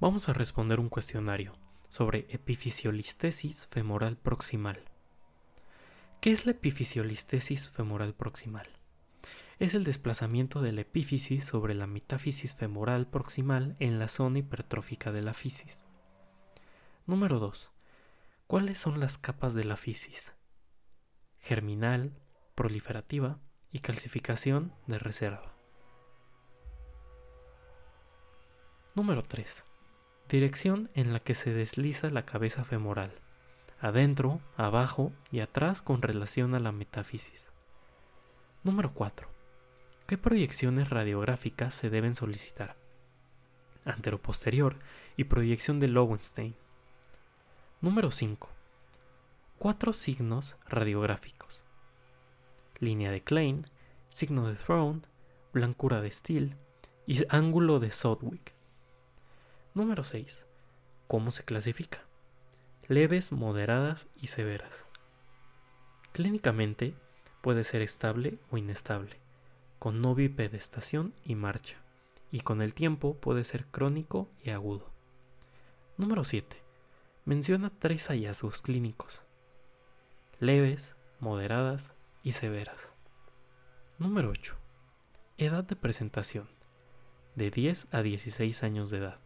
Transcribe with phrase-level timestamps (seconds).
[0.00, 1.52] Vamos a responder un cuestionario
[1.90, 4.82] sobre epifisiolistesis femoral proximal.
[6.22, 8.66] ¿Qué es la epifisiolistesis femoral proximal?
[9.58, 15.12] Es el desplazamiento de la epífisis sobre la metáfisis femoral proximal en la zona hipertrófica
[15.12, 15.84] de la fisis.
[17.04, 17.70] Número 2.
[18.46, 20.32] ¿Cuáles son las capas de la fisis?
[21.40, 22.16] Germinal,
[22.54, 23.38] proliferativa
[23.70, 25.54] y calcificación de reserva.
[28.94, 29.66] Número 3.
[30.30, 33.10] Dirección en la que se desliza la cabeza femoral
[33.80, 37.50] adentro, abajo y atrás con relación a la metáfisis.
[38.62, 39.26] Número 4.
[40.06, 42.76] ¿Qué proyecciones radiográficas se deben solicitar?
[43.84, 44.76] Anteroposterior
[45.16, 46.54] y proyección de Lowenstein.
[47.80, 48.50] Número 5.
[49.58, 51.64] Cuatro signos radiográficos.
[52.78, 53.66] Línea de Klein,
[54.10, 55.00] signo de Throne,
[55.52, 56.56] blancura de Steele
[57.06, 58.59] y ángulo de Southwick.
[59.74, 60.46] Número 6.
[61.06, 62.00] ¿Cómo se clasifica?
[62.90, 64.84] leves, moderadas y severas.
[66.10, 66.92] Clínicamente
[67.40, 69.16] puede ser estable o inestable,
[69.78, 71.76] con no bipedestación y marcha,
[72.32, 74.90] y con el tiempo puede ser crónico y agudo.
[75.98, 76.56] Número 7.
[77.26, 79.22] Menciona tres hallazgos clínicos.
[80.40, 81.92] Leves, moderadas
[82.24, 82.92] y severas.
[84.00, 84.56] Número 8.
[85.38, 86.48] Edad de presentación.
[87.36, 89.20] De 10 a 16 años de edad.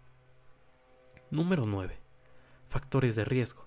[1.34, 1.98] Número 9
[2.68, 3.66] factores de riesgo,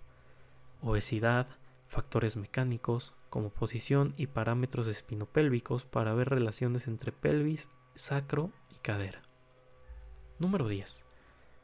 [0.81, 1.47] obesidad,
[1.85, 9.21] factores mecánicos, como posición y parámetros espinopélvicos para ver relaciones entre pelvis, sacro y cadera.
[10.39, 11.03] Número 10.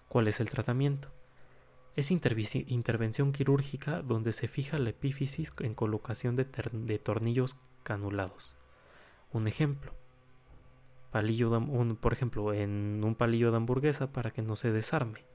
[0.10, 1.08] ¿Cuál es el tratamiento?
[1.95, 8.58] Es intervención quirúrgica donde se fija la epífisis en colocación de, tornillos canulados.
[9.32, 9.94] Un ejemplo.
[11.12, 11.50] Palillo
[12.02, 15.32] por ejemplo, en un palillo de hamburguesa para que no se desarme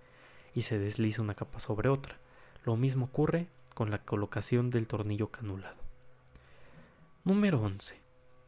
[0.58, 2.18] y se desliza una capa sobre otra.
[2.64, 5.76] Lo mismo ocurre con la colocación del tornillo canulado.
[7.22, 8.00] Número 11.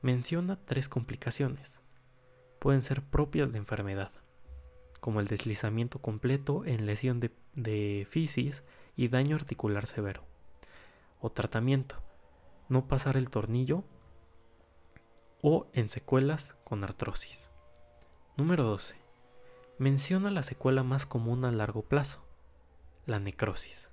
[0.03, 1.78] Menciona tres complicaciones.
[2.59, 4.10] Pueden ser propias de enfermedad,
[4.99, 8.65] como el deslizamiento completo en lesión de, de fisis
[8.97, 10.25] y daño articular severo.
[11.20, 12.03] O tratamiento,
[12.69, 13.84] no pasar el tornillo
[15.43, 17.53] o en secuelas con artrosis.
[18.37, 19.00] Número 12
[19.81, 22.23] menciona la secuela más común a largo plazo,
[23.07, 23.89] la necrosis.